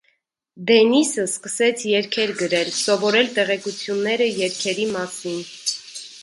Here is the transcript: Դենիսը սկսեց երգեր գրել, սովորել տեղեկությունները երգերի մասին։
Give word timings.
Դենիսը 0.69 1.25
սկսեց 1.29 1.83
երգեր 1.89 2.33
գրել, 2.39 2.71
սովորել 2.79 3.29
տեղեկությունները 3.37 4.31
երգերի 4.41 4.89
մասին։ 4.97 5.39